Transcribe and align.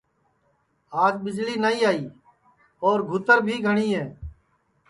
آج 1.03 1.13
ٻِجݪی 1.23 1.55
نائی 1.63 1.79
آئی 1.89 2.03
اور 2.85 2.99
گُھوتر 3.09 3.37
بھی 3.47 3.55
گھٹؔی 3.65 3.89
ہے 3.97 4.05